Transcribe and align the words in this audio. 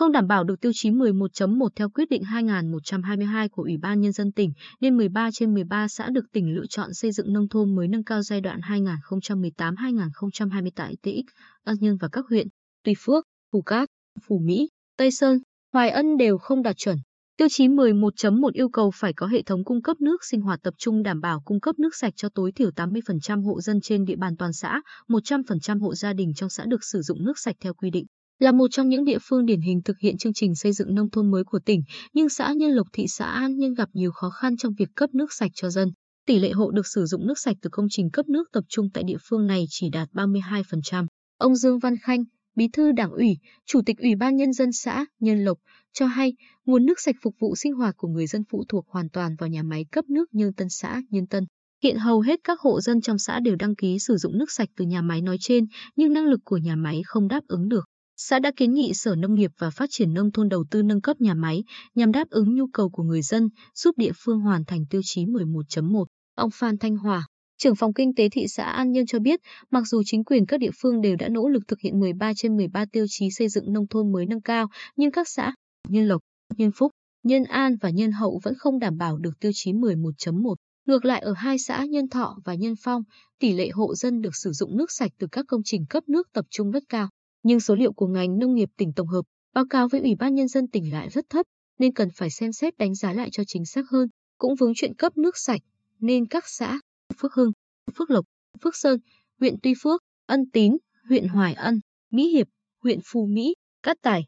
Không 0.00 0.12
đảm 0.12 0.26
bảo 0.26 0.44
được 0.44 0.60
tiêu 0.60 0.72
chí 0.74 0.90
11.1 0.90 1.68
theo 1.76 1.88
quyết 1.88 2.10
định 2.10 2.22
2122 2.22 3.48
của 3.48 3.62
Ủy 3.62 3.76
ban 3.76 4.00
Nhân 4.00 4.12
dân 4.12 4.32
tỉnh, 4.32 4.52
nên 4.80 4.96
13 4.96 5.30
trên 5.32 5.54
13 5.54 5.88
xã 5.88 6.08
được 6.10 6.24
tỉnh 6.32 6.54
lựa 6.54 6.66
chọn 6.68 6.94
xây 6.94 7.12
dựng 7.12 7.32
nông 7.32 7.48
thôn 7.48 7.74
mới 7.74 7.88
nâng 7.88 8.04
cao 8.04 8.22
giai 8.22 8.40
đoạn 8.40 8.60
2018-2020 8.60 10.70
tại 10.74 10.96
TX, 11.02 11.32
An 11.64 11.76
Nhân 11.80 11.96
và 11.96 12.08
các 12.12 12.24
huyện 12.30 12.46
Tuy 12.84 12.94
Phước, 12.98 13.24
Phù 13.52 13.62
Cát, 13.62 13.88
Phù 14.26 14.38
Mỹ, 14.38 14.68
Tây 14.96 15.10
Sơn, 15.10 15.38
Hoài 15.72 15.90
Ân 15.90 16.16
đều 16.16 16.38
không 16.38 16.62
đạt 16.62 16.76
chuẩn. 16.76 16.96
Tiêu 17.36 17.48
chí 17.50 17.68
11.1 17.68 18.50
yêu 18.52 18.68
cầu 18.68 18.90
phải 18.94 19.12
có 19.12 19.26
hệ 19.26 19.42
thống 19.42 19.64
cung 19.64 19.82
cấp 19.82 20.00
nước 20.00 20.24
sinh 20.24 20.40
hoạt 20.40 20.62
tập 20.62 20.74
trung 20.78 21.02
đảm 21.02 21.20
bảo 21.20 21.40
cung 21.44 21.60
cấp 21.60 21.78
nước 21.78 21.94
sạch 21.94 22.12
cho 22.16 22.28
tối 22.34 22.52
thiểu 22.52 22.70
80% 22.70 23.44
hộ 23.44 23.60
dân 23.60 23.80
trên 23.80 24.04
địa 24.04 24.16
bàn 24.16 24.36
toàn 24.36 24.52
xã, 24.52 24.82
100% 25.08 25.80
hộ 25.80 25.94
gia 25.94 26.12
đình 26.12 26.34
trong 26.34 26.50
xã 26.50 26.64
được 26.64 26.84
sử 26.84 27.02
dụng 27.02 27.24
nước 27.24 27.38
sạch 27.38 27.56
theo 27.60 27.74
quy 27.74 27.90
định. 27.90 28.06
Là 28.40 28.52
một 28.52 28.66
trong 28.70 28.88
những 28.88 29.04
địa 29.04 29.18
phương 29.22 29.46
điển 29.46 29.60
hình 29.60 29.80
thực 29.84 29.98
hiện 29.98 30.18
chương 30.18 30.32
trình 30.32 30.54
xây 30.54 30.72
dựng 30.72 30.94
nông 30.94 31.10
thôn 31.10 31.30
mới 31.30 31.44
của 31.44 31.58
tỉnh, 31.58 31.82
nhưng 32.12 32.28
xã 32.28 32.52
Nhân 32.52 32.70
Lộc 32.70 32.86
thị 32.92 33.04
xã 33.08 33.24
An 33.24 33.56
Nhân 33.56 33.74
gặp 33.74 33.88
nhiều 33.92 34.10
khó 34.12 34.30
khăn 34.30 34.56
trong 34.56 34.72
việc 34.78 34.88
cấp 34.94 35.10
nước 35.14 35.32
sạch 35.32 35.50
cho 35.54 35.70
dân. 35.70 35.88
Tỷ 36.26 36.38
lệ 36.38 36.50
hộ 36.50 36.70
được 36.70 36.86
sử 36.86 37.06
dụng 37.06 37.26
nước 37.26 37.38
sạch 37.38 37.56
từ 37.62 37.70
công 37.72 37.86
trình 37.90 38.10
cấp 38.10 38.28
nước 38.28 38.48
tập 38.52 38.64
trung 38.68 38.90
tại 38.94 39.04
địa 39.04 39.16
phương 39.28 39.46
này 39.46 39.64
chỉ 39.68 39.90
đạt 39.90 40.08
32%. 40.12 41.06
Ông 41.38 41.56
Dương 41.56 41.78
Văn 41.78 41.94
Khanh, 42.02 42.24
Bí 42.56 42.68
thư 42.72 42.92
Đảng 42.92 43.10
ủy, 43.10 43.36
Chủ 43.66 43.80
tịch 43.86 43.98
Ủy 43.98 44.14
ban 44.14 44.36
Nhân 44.36 44.52
dân 44.52 44.72
xã 44.72 45.06
Nhân 45.20 45.44
Lộc, 45.44 45.58
cho 45.92 46.06
hay 46.06 46.32
nguồn 46.66 46.86
nước 46.86 47.00
sạch 47.00 47.16
phục 47.22 47.34
vụ 47.40 47.56
sinh 47.56 47.72
hoạt 47.72 47.94
của 47.96 48.08
người 48.08 48.26
dân 48.26 48.42
phụ 48.50 48.64
thuộc 48.68 48.84
hoàn 48.88 49.08
toàn 49.08 49.36
vào 49.38 49.48
nhà 49.48 49.62
máy 49.62 49.84
cấp 49.92 50.04
nước 50.08 50.34
Nhân 50.34 50.52
Tân 50.52 50.68
xã 50.70 51.02
Nhân 51.10 51.26
Tân. 51.26 51.44
Hiện 51.82 51.96
hầu 51.96 52.20
hết 52.20 52.40
các 52.44 52.60
hộ 52.60 52.80
dân 52.80 53.00
trong 53.00 53.18
xã 53.18 53.40
đều 53.40 53.56
đăng 53.56 53.74
ký 53.74 53.98
sử 53.98 54.16
dụng 54.16 54.38
nước 54.38 54.50
sạch 54.50 54.68
từ 54.76 54.84
nhà 54.84 55.02
máy 55.02 55.22
nói 55.22 55.36
trên, 55.40 55.64
nhưng 55.96 56.12
năng 56.12 56.24
lực 56.24 56.40
của 56.44 56.56
nhà 56.56 56.76
máy 56.76 57.02
không 57.06 57.28
đáp 57.28 57.40
ứng 57.48 57.68
được. 57.68 57.84
Xã 58.22 58.38
đã 58.38 58.52
kiến 58.56 58.74
nghị 58.74 58.94
Sở 58.94 59.14
Nông 59.14 59.34
nghiệp 59.34 59.50
và 59.58 59.70
Phát 59.70 59.86
triển 59.90 60.14
Nông 60.14 60.32
thôn 60.32 60.48
đầu 60.48 60.64
tư 60.70 60.82
nâng 60.82 61.00
cấp 61.00 61.20
nhà 61.20 61.34
máy 61.34 61.64
nhằm 61.94 62.12
đáp 62.12 62.28
ứng 62.30 62.54
nhu 62.54 62.66
cầu 62.72 62.90
của 62.90 63.02
người 63.02 63.22
dân, 63.22 63.48
giúp 63.74 63.98
địa 63.98 64.10
phương 64.16 64.40
hoàn 64.40 64.64
thành 64.64 64.86
tiêu 64.90 65.00
chí 65.04 65.24
11.1. 65.24 66.04
Ông 66.34 66.50
Phan 66.54 66.78
Thanh 66.78 66.96
Hòa, 66.96 67.26
trưởng 67.58 67.74
phòng 67.74 67.94
kinh 67.94 68.14
tế 68.14 68.28
thị 68.28 68.46
xã 68.48 68.64
An 68.64 68.92
Nhơn 68.92 69.06
cho 69.06 69.18
biết, 69.18 69.40
mặc 69.70 69.82
dù 69.86 70.02
chính 70.06 70.24
quyền 70.24 70.46
các 70.46 70.60
địa 70.60 70.70
phương 70.82 71.00
đều 71.00 71.16
đã 71.16 71.28
nỗ 71.28 71.48
lực 71.48 71.62
thực 71.68 71.80
hiện 71.80 72.00
13 72.00 72.32
trên 72.36 72.56
13 72.56 72.84
tiêu 72.92 73.06
chí 73.08 73.30
xây 73.30 73.48
dựng 73.48 73.72
nông 73.72 73.88
thôn 73.88 74.12
mới 74.12 74.26
nâng 74.26 74.42
cao, 74.42 74.68
nhưng 74.96 75.10
các 75.10 75.28
xã 75.28 75.54
Nhân 75.88 76.08
Lộc, 76.08 76.20
Nhân 76.56 76.70
Phúc, 76.76 76.92
Nhân 77.22 77.44
An 77.44 77.76
và 77.80 77.90
Nhân 77.90 78.12
Hậu 78.12 78.40
vẫn 78.42 78.54
không 78.58 78.78
đảm 78.78 78.96
bảo 78.96 79.18
được 79.18 79.40
tiêu 79.40 79.50
chí 79.54 79.72
11.1. 79.72 80.54
Ngược 80.86 81.04
lại 81.04 81.20
ở 81.20 81.32
hai 81.32 81.58
xã 81.58 81.84
Nhân 81.84 82.08
Thọ 82.08 82.38
và 82.44 82.54
Nhân 82.54 82.74
Phong, 82.82 83.02
tỷ 83.38 83.52
lệ 83.52 83.68
hộ 83.68 83.94
dân 83.94 84.20
được 84.20 84.36
sử 84.36 84.52
dụng 84.52 84.76
nước 84.76 84.90
sạch 84.90 85.10
từ 85.18 85.26
các 85.32 85.44
công 85.48 85.60
trình 85.64 85.86
cấp 85.90 86.08
nước 86.08 86.28
tập 86.32 86.44
trung 86.50 86.70
rất 86.70 86.82
cao. 86.88 87.08
Nhưng 87.42 87.60
số 87.60 87.74
liệu 87.74 87.92
của 87.92 88.06
ngành 88.06 88.38
nông 88.38 88.54
nghiệp 88.54 88.68
tỉnh 88.76 88.92
tổng 88.96 89.08
hợp 89.08 89.22
báo 89.54 89.64
cáo 89.70 89.88
với 89.88 90.00
Ủy 90.00 90.14
ban 90.14 90.34
Nhân 90.34 90.48
dân 90.48 90.68
tỉnh 90.68 90.92
lại 90.92 91.10
rất 91.10 91.24
thấp, 91.30 91.46
nên 91.78 91.92
cần 91.92 92.08
phải 92.14 92.30
xem 92.30 92.52
xét 92.52 92.78
đánh 92.78 92.94
giá 92.94 93.12
lại 93.12 93.28
cho 93.32 93.42
chính 93.46 93.64
xác 93.64 93.82
hơn. 93.90 94.08
Cũng 94.38 94.54
vướng 94.54 94.72
chuyện 94.76 94.94
cấp 94.94 95.16
nước 95.16 95.38
sạch, 95.38 95.60
nên 95.98 96.26
các 96.26 96.44
xã 96.46 96.80
Phước 97.16 97.34
Hưng, 97.34 97.52
Phước 97.94 98.10
Lộc, 98.10 98.24
Phước 98.62 98.76
Sơn, 98.76 99.00
huyện 99.40 99.54
Tuy 99.62 99.74
Phước, 99.82 100.02
Ân 100.26 100.50
Tín, 100.52 100.76
huyện 101.08 101.28
Hoài 101.28 101.54
Ân, 101.54 101.80
Mỹ 102.10 102.28
Hiệp, 102.28 102.46
huyện 102.82 102.98
Phù 103.04 103.26
Mỹ, 103.26 103.54
Cát 103.82 103.96
Tài, 104.02 104.22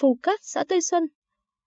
Phù 0.00 0.18
Cát, 0.22 0.40
xã 0.42 0.64
Tây 0.68 0.80
Xuân, 0.82 1.04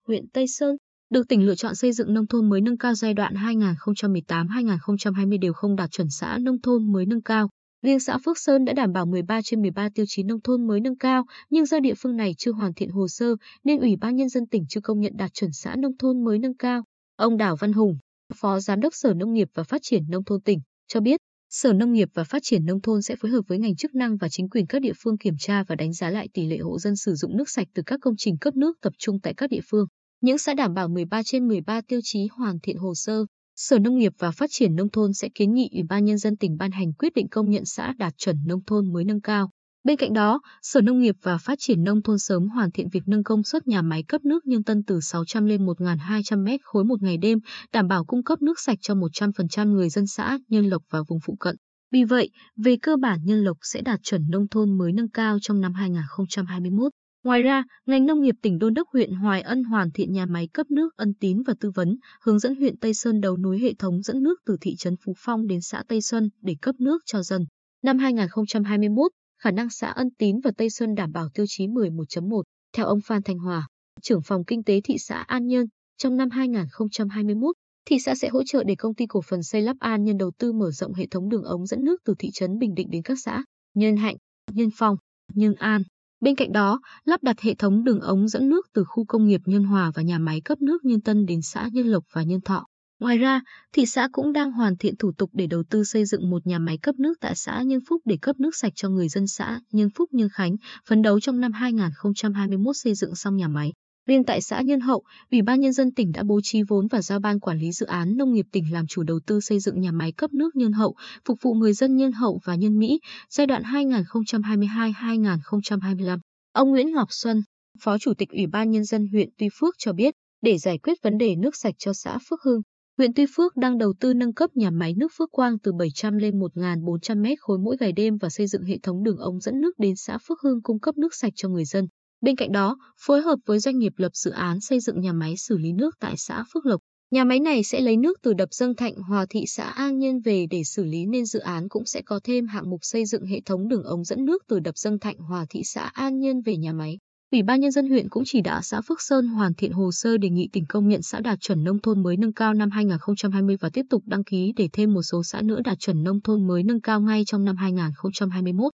huyện 0.07 0.29
Tây 0.33 0.45
Sơn, 0.47 0.75
được 1.09 1.27
tỉnh 1.27 1.45
lựa 1.45 1.55
chọn 1.55 1.75
xây 1.75 1.93
dựng 1.93 2.13
nông 2.13 2.27
thôn 2.27 2.49
mới 2.49 2.61
nâng 2.61 2.77
cao 2.77 2.93
giai 2.93 3.13
đoạn 3.13 3.33
2018-2020 3.33 5.39
đều 5.39 5.53
không 5.53 5.75
đạt 5.75 5.91
chuẩn 5.91 6.09
xã 6.09 6.37
nông 6.41 6.61
thôn 6.61 6.91
mới 6.91 7.05
nâng 7.05 7.21
cao. 7.21 7.49
Riêng 7.81 7.99
xã 7.99 8.17
Phước 8.25 8.37
Sơn 8.37 8.65
đã 8.65 8.73
đảm 8.73 8.93
bảo 8.93 9.05
13 9.05 9.41
trên 9.41 9.61
13 9.61 9.89
tiêu 9.95 10.05
chí 10.07 10.23
nông 10.23 10.41
thôn 10.41 10.67
mới 10.67 10.79
nâng 10.79 10.97
cao, 10.97 11.25
nhưng 11.49 11.65
do 11.65 11.79
địa 11.79 11.93
phương 11.97 12.15
này 12.15 12.33
chưa 12.37 12.51
hoàn 12.51 12.73
thiện 12.73 12.89
hồ 12.89 13.07
sơ 13.07 13.35
nên 13.63 13.79
Ủy 13.79 13.95
ban 13.95 14.15
Nhân 14.15 14.29
dân 14.29 14.47
tỉnh 14.47 14.65
chưa 14.69 14.81
công 14.81 14.99
nhận 14.99 15.13
đạt 15.17 15.33
chuẩn 15.33 15.51
xã 15.53 15.75
nông 15.75 15.97
thôn 15.97 16.23
mới 16.23 16.39
nâng 16.39 16.57
cao. 16.57 16.83
Ông 17.15 17.37
Đào 17.37 17.55
Văn 17.55 17.73
Hùng, 17.73 17.97
Phó 18.35 18.59
Giám 18.59 18.79
đốc 18.79 18.93
Sở 18.95 19.13
Nông 19.13 19.33
nghiệp 19.33 19.47
và 19.53 19.63
Phát 19.63 19.81
triển 19.81 20.03
Nông 20.09 20.23
thôn 20.23 20.41
tỉnh, 20.41 20.59
cho 20.87 20.99
biết 20.99 21.19
Sở 21.49 21.73
Nông 21.73 21.93
nghiệp 21.93 22.09
và 22.13 22.23
Phát 22.23 22.39
triển 22.43 22.65
Nông 22.65 22.81
thôn 22.81 23.01
sẽ 23.01 23.15
phối 23.15 23.31
hợp 23.31 23.41
với 23.47 23.57
ngành 23.59 23.75
chức 23.75 23.95
năng 23.95 24.17
và 24.17 24.29
chính 24.29 24.49
quyền 24.49 24.67
các 24.67 24.81
địa 24.81 24.93
phương 25.03 25.17
kiểm 25.17 25.35
tra 25.39 25.63
và 25.63 25.75
đánh 25.75 25.93
giá 25.93 26.09
lại 26.09 26.27
tỷ 26.33 26.47
lệ 26.47 26.57
hộ 26.57 26.79
dân 26.79 26.95
sử 26.95 27.15
dụng 27.15 27.37
nước 27.37 27.49
sạch 27.49 27.67
từ 27.73 27.83
các 27.85 27.99
công 28.01 28.13
trình 28.17 28.37
cấp 28.37 28.55
nước 28.55 28.77
tập 28.81 28.93
trung 28.97 29.19
tại 29.23 29.33
các 29.37 29.49
địa 29.49 29.61
phương. 29.69 29.87
Những 30.21 30.37
xã 30.37 30.53
đảm 30.53 30.73
bảo 30.73 30.87
13 30.87 31.23
trên 31.23 31.47
13 31.47 31.81
tiêu 31.87 31.99
chí 32.03 32.27
hoàn 32.31 32.59
thiện 32.63 32.77
hồ 32.77 32.95
sơ, 32.95 33.25
Sở 33.59 33.79
Nông 33.79 33.97
nghiệp 33.97 34.13
và 34.19 34.31
Phát 34.31 34.49
triển 34.53 34.75
Nông 34.75 34.89
thôn 34.89 35.13
sẽ 35.13 35.29
kiến 35.29 35.53
nghị 35.53 35.69
Ủy 35.73 35.83
ban 35.89 36.05
Nhân 36.05 36.17
dân 36.17 36.37
tỉnh 36.37 36.57
ban 36.57 36.71
hành 36.71 36.93
quyết 36.93 37.13
định 37.15 37.27
công 37.27 37.49
nhận 37.49 37.65
xã 37.65 37.93
đạt 37.97 38.13
chuẩn 38.17 38.37
nông 38.45 38.63
thôn 38.67 38.93
mới 38.93 39.03
nâng 39.05 39.21
cao. 39.21 39.49
Bên 39.83 39.97
cạnh 39.97 40.13
đó, 40.13 40.41
Sở 40.61 40.81
Nông 40.81 40.99
nghiệp 40.99 41.15
và 41.21 41.37
Phát 41.37 41.59
triển 41.59 41.83
Nông 41.83 42.01
thôn 42.01 42.19
sớm 42.19 42.47
hoàn 42.47 42.71
thiện 42.71 42.89
việc 42.89 43.03
nâng 43.05 43.23
công 43.23 43.43
suất 43.43 43.67
nhà 43.67 43.81
máy 43.81 44.03
cấp 44.07 44.25
nước 44.25 44.45
Nhân 44.45 44.63
Tân 44.63 44.83
từ 44.83 44.99
600 45.01 45.45
lên 45.45 45.65
1.200 45.65 46.43
mét 46.43 46.59
khối 46.63 46.83
một 46.83 47.01
ngày 47.01 47.17
đêm, 47.17 47.39
đảm 47.73 47.87
bảo 47.87 48.05
cung 48.05 48.23
cấp 48.23 48.41
nước 48.41 48.59
sạch 48.59 48.77
cho 48.81 48.93
100% 48.93 49.71
người 49.71 49.89
dân 49.89 50.07
xã 50.07 50.39
Nhân 50.47 50.65
Lộc 50.65 50.83
và 50.89 50.99
vùng 51.07 51.19
phụ 51.25 51.35
cận. 51.39 51.55
Vì 51.91 52.03
vậy, 52.03 52.29
về 52.63 52.77
cơ 52.81 52.95
bản 53.01 53.19
Nhân 53.23 53.43
Lộc 53.43 53.57
sẽ 53.61 53.81
đạt 53.81 53.99
chuẩn 54.03 54.21
nông 54.29 54.47
thôn 54.47 54.77
mới 54.77 54.93
nâng 54.93 55.09
cao 55.09 55.37
trong 55.41 55.61
năm 55.61 55.73
2021. 55.73 56.91
Ngoài 57.23 57.41
ra, 57.41 57.63
ngành 57.85 58.05
nông 58.05 58.21
nghiệp 58.21 58.35
tỉnh 58.41 58.59
Đôn 58.59 58.73
Đốc 58.73 58.87
huyện 58.93 59.11
Hoài 59.11 59.41
Ân 59.41 59.63
hoàn 59.63 59.91
thiện 59.91 60.11
nhà 60.11 60.25
máy 60.25 60.47
cấp 60.53 60.71
nước 60.71 60.95
ân 60.95 61.13
tín 61.19 61.43
và 61.43 61.53
tư 61.59 61.71
vấn, 61.75 61.97
hướng 62.21 62.39
dẫn 62.39 62.55
huyện 62.55 62.77
Tây 62.77 62.93
Sơn 62.93 63.21
đầu 63.21 63.37
nối 63.37 63.59
hệ 63.59 63.73
thống 63.73 64.01
dẫn 64.01 64.23
nước 64.23 64.35
từ 64.45 64.57
thị 64.61 64.75
trấn 64.75 64.95
Phú 65.05 65.13
Phong 65.17 65.47
đến 65.47 65.61
xã 65.61 65.83
Tây 65.87 66.01
Sơn 66.01 66.29
để 66.41 66.55
cấp 66.61 66.75
nước 66.79 67.01
cho 67.05 67.23
dân. 67.23 67.45
Năm 67.83 67.97
2021, 67.97 69.11
khả 69.41 69.51
năng 69.51 69.69
xã 69.69 69.87
Ân 69.87 70.09
Tín 70.17 70.39
và 70.43 70.51
Tây 70.57 70.69
Sơn 70.69 70.95
đảm 70.95 71.11
bảo 71.11 71.29
tiêu 71.33 71.45
chí 71.49 71.67
11.1. 71.67 72.41
Theo 72.73 72.85
ông 72.85 72.99
Phan 73.05 73.23
Thanh 73.23 73.37
Hòa, 73.37 73.67
trưởng 74.01 74.21
phòng 74.21 74.45
kinh 74.45 74.63
tế 74.63 74.81
thị 74.83 74.95
xã 74.99 75.15
An 75.15 75.47
Nhơn, 75.47 75.65
trong 75.97 76.17
năm 76.17 76.29
2021, 76.29 77.55
thị 77.85 77.99
xã 77.99 78.15
sẽ 78.15 78.29
hỗ 78.29 78.43
trợ 78.43 78.63
để 78.63 78.75
công 78.75 78.95
ty 78.95 79.05
cổ 79.09 79.21
phần 79.21 79.43
xây 79.43 79.61
lắp 79.61 79.77
An 79.79 80.03
Nhân 80.03 80.17
đầu 80.17 80.31
tư 80.37 80.53
mở 80.53 80.71
rộng 80.71 80.93
hệ 80.93 81.07
thống 81.11 81.29
đường 81.29 81.43
ống 81.43 81.65
dẫn 81.65 81.83
nước 81.83 82.01
từ 82.05 82.13
thị 82.19 82.29
trấn 82.33 82.57
Bình 82.59 82.73
Định 82.75 82.89
đến 82.91 83.01
các 83.01 83.17
xã 83.23 83.43
Nhân 83.73 83.97
Hạnh, 83.97 84.15
Nhân 84.51 84.69
Phong, 84.77 84.95
Nhân 85.33 85.53
An. 85.53 85.81
Bên 86.21 86.35
cạnh 86.35 86.51
đó, 86.51 86.79
lắp 87.05 87.23
đặt 87.23 87.41
hệ 87.41 87.55
thống 87.55 87.83
đường 87.83 87.99
ống 87.99 88.27
dẫn 88.27 88.49
nước 88.49 88.67
từ 88.73 88.83
khu 88.87 89.05
công 89.05 89.27
nghiệp 89.27 89.41
Nhân 89.45 89.63
Hòa 89.63 89.91
và 89.95 90.01
nhà 90.01 90.19
máy 90.19 90.41
cấp 90.41 90.61
nước 90.61 90.85
Nhân 90.85 91.01
Tân 91.01 91.25
đến 91.25 91.41
xã 91.41 91.69
Nhân 91.73 91.87
Lộc 91.87 92.03
và 92.13 92.23
Nhân 92.23 92.41
Thọ. 92.41 92.65
Ngoài 92.99 93.17
ra, 93.17 93.41
thị 93.73 93.85
xã 93.85 94.09
cũng 94.11 94.33
đang 94.33 94.51
hoàn 94.51 94.77
thiện 94.77 94.95
thủ 94.95 95.11
tục 95.17 95.29
để 95.33 95.47
đầu 95.47 95.63
tư 95.69 95.83
xây 95.83 96.05
dựng 96.05 96.29
một 96.29 96.47
nhà 96.47 96.59
máy 96.59 96.77
cấp 96.77 96.95
nước 96.99 97.13
tại 97.21 97.35
xã 97.35 97.61
Nhân 97.61 97.79
Phúc 97.89 98.01
để 98.05 98.17
cấp 98.21 98.39
nước 98.39 98.55
sạch 98.55 98.73
cho 98.75 98.89
người 98.89 99.09
dân 99.09 99.27
xã 99.27 99.59
Nhân 99.71 99.89
Phúc 99.95 100.09
Nhân 100.13 100.29
Khánh, 100.33 100.55
phấn 100.87 101.01
đấu 101.01 101.19
trong 101.19 101.39
năm 101.39 101.51
2021 101.51 102.77
xây 102.77 102.93
dựng 102.93 103.15
xong 103.15 103.35
nhà 103.35 103.47
máy. 103.47 103.73
Riêng 104.07 104.23
tại 104.23 104.41
xã 104.41 104.61
Nhân 104.61 104.79
Hậu, 104.79 105.03
Ủy 105.31 105.41
ban 105.41 105.59
Nhân 105.59 105.73
dân 105.73 105.91
tỉnh 105.91 106.11
đã 106.11 106.23
bố 106.23 106.39
trí 106.43 106.63
vốn 106.63 106.87
và 106.87 107.01
giao 107.01 107.19
ban 107.19 107.39
quản 107.39 107.59
lý 107.59 107.71
dự 107.71 107.85
án 107.85 108.17
nông 108.17 108.33
nghiệp 108.33 108.45
tỉnh 108.51 108.73
làm 108.73 108.87
chủ 108.87 109.03
đầu 109.03 109.19
tư 109.27 109.39
xây 109.39 109.59
dựng 109.59 109.81
nhà 109.81 109.91
máy 109.91 110.11
cấp 110.11 110.33
nước 110.33 110.55
Nhân 110.55 110.73
Hậu, 110.73 110.95
phục 111.25 111.37
vụ 111.41 111.53
người 111.53 111.73
dân 111.73 111.95
Nhân 111.95 112.11
Hậu 112.11 112.39
và 112.43 112.55
Nhân 112.55 112.79
Mỹ 112.79 112.99
giai 113.29 113.47
đoạn 113.47 113.63
2022-2025. 113.63 116.19
Ông 116.53 116.69
Nguyễn 116.69 116.91
Ngọc 116.91 117.07
Xuân, 117.11 117.41
Phó 117.81 117.97
Chủ 117.97 118.13
tịch 118.13 118.29
Ủy 118.29 118.47
ban 118.47 118.71
Nhân 118.71 118.83
dân 118.83 119.07
huyện 119.11 119.29
Tuy 119.37 119.49
Phước 119.59 119.75
cho 119.77 119.93
biết, 119.93 120.13
để 120.41 120.57
giải 120.57 120.77
quyết 120.77 121.03
vấn 121.03 121.17
đề 121.17 121.35
nước 121.35 121.55
sạch 121.55 121.75
cho 121.77 121.93
xã 121.93 122.17
Phước 122.29 122.41
Hưng, 122.41 122.61
huyện 122.97 123.13
Tuy 123.13 123.25
Phước 123.35 123.57
đang 123.57 123.77
đầu 123.77 123.93
tư 123.99 124.13
nâng 124.13 124.33
cấp 124.33 124.49
nhà 124.55 124.71
máy 124.71 124.93
nước 124.97 125.11
Phước 125.17 125.31
Quang 125.31 125.59
từ 125.59 125.73
700 125.73 126.17
lên 126.17 126.39
1.400 126.39 127.21
mét 127.21 127.39
khối 127.41 127.57
mỗi 127.57 127.77
ngày 127.79 127.91
đêm 127.91 128.17
và 128.17 128.29
xây 128.29 128.47
dựng 128.47 128.63
hệ 128.63 128.77
thống 128.83 129.03
đường 129.03 129.17
ống 129.17 129.39
dẫn 129.39 129.61
nước 129.61 129.79
đến 129.79 129.95
xã 129.95 130.17
Phước 130.27 130.41
Hưng 130.41 130.61
cung 130.61 130.79
cấp 130.79 130.97
nước 130.97 131.15
sạch 131.15 131.33
cho 131.35 131.49
người 131.49 131.65
dân. 131.65 131.87
Bên 132.21 132.35
cạnh 132.35 132.51
đó, 132.51 132.77
phối 132.97 133.21
hợp 133.21 133.39
với 133.45 133.59
doanh 133.59 133.77
nghiệp 133.77 133.93
lập 133.97 134.15
dự 134.15 134.31
án 134.31 134.61
xây 134.61 134.79
dựng 134.79 135.01
nhà 135.01 135.13
máy 135.13 135.37
xử 135.37 135.57
lý 135.57 135.73
nước 135.73 135.95
tại 135.99 136.17
xã 136.17 136.43
Phước 136.53 136.65
Lộc. 136.65 136.81
Nhà 137.11 137.23
máy 137.23 137.39
này 137.39 137.63
sẽ 137.63 137.81
lấy 137.81 137.97
nước 137.97 138.19
từ 138.21 138.33
đập 138.33 138.49
dâng 138.51 138.75
Thạnh 138.75 138.95
Hòa 138.95 139.25
thị 139.29 139.45
xã 139.47 139.63
An 139.63 139.97
Nhân 139.97 140.19
về 140.19 140.45
để 140.49 140.63
xử 140.63 140.83
lý 140.83 141.05
nên 141.05 141.25
dự 141.25 141.39
án 141.39 141.69
cũng 141.69 141.85
sẽ 141.85 142.01
có 142.01 142.19
thêm 142.23 142.47
hạng 142.47 142.69
mục 142.69 142.79
xây 142.81 143.05
dựng 143.05 143.25
hệ 143.25 143.41
thống 143.45 143.67
đường 143.67 143.83
ống 143.83 144.03
dẫn 144.03 144.25
nước 144.25 144.43
từ 144.47 144.59
đập 144.59 144.77
dâng 144.77 144.99
Thạnh 144.99 145.17
Hòa 145.17 145.45
thị 145.49 145.61
xã 145.63 145.81
An 145.81 146.19
Nhân 146.19 146.41
về 146.41 146.57
nhà 146.57 146.73
máy. 146.73 146.97
Ủy 147.31 147.43
ban 147.43 147.59
nhân 147.59 147.71
dân 147.71 147.89
huyện 147.89 148.09
cũng 148.09 148.23
chỉ 148.25 148.41
đạo 148.41 148.61
xã 148.61 148.81
Phước 148.81 149.01
Sơn 149.01 149.27
hoàn 149.27 149.53
thiện 149.53 149.71
hồ 149.71 149.91
sơ 149.91 150.17
đề 150.17 150.29
nghị 150.29 150.49
tỉnh 150.53 150.65
công 150.69 150.87
nhận 150.87 151.01
xã 151.01 151.19
đạt 151.19 151.39
chuẩn 151.41 151.63
nông 151.63 151.81
thôn 151.81 152.03
mới 152.03 152.17
nâng 152.17 152.33
cao 152.33 152.53
năm 152.53 152.69
2020 152.71 153.57
và 153.59 153.69
tiếp 153.69 153.85
tục 153.89 154.03
đăng 154.05 154.23
ký 154.23 154.53
để 154.55 154.69
thêm 154.73 154.93
một 154.93 155.01
số 155.01 155.23
xã 155.23 155.41
nữa 155.41 155.59
đạt 155.63 155.79
chuẩn 155.79 156.03
nông 156.03 156.21
thôn 156.21 156.47
mới 156.47 156.63
nâng 156.63 156.81
cao 156.81 157.01
ngay 157.01 157.23
trong 157.25 157.45
năm 157.45 157.55
2021. 157.55 158.73